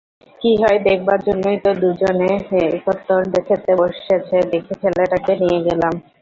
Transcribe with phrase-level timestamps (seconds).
[0.41, 2.29] কী হয় দেখবার জন্যেই তো দুজনে
[2.69, 5.93] একত্তর খেতে বসেছে দেখে ছেলেটাকে নিয়ে গেলাম।